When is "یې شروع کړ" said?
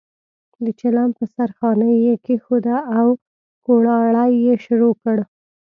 4.45-5.17